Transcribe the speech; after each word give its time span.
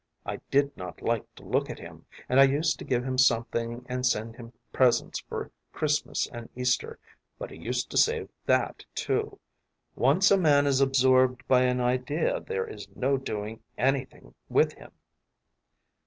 I 0.25 0.37
did 0.49 0.75
not 0.75 1.03
like 1.03 1.31
to 1.35 1.45
look 1.45 1.69
at 1.69 1.77
him, 1.77 2.07
and 2.27 2.39
I 2.39 2.45
used 2.45 2.79
to 2.79 2.83
give 2.85 3.03
him 3.03 3.19
something 3.19 3.85
and 3.87 4.03
send 4.03 4.35
him 4.35 4.51
presents 4.73 5.19
for 5.19 5.51
Christmas 5.73 6.27
and 6.33 6.49
Easter, 6.55 6.97
but 7.37 7.51
he 7.51 7.57
used 7.59 7.91
to 7.91 7.97
save 7.97 8.27
that 8.47 8.83
too. 8.95 9.37
Once 9.95 10.31
a 10.31 10.37
man 10.39 10.65
is 10.65 10.81
absorbed 10.81 11.47
by 11.47 11.65
an 11.65 11.79
idea 11.79 12.39
there 12.39 12.65
is 12.65 12.87
no 12.95 13.15
doing 13.17 13.59
anything 13.77 14.33
with 14.49 14.73
him. 14.73 14.91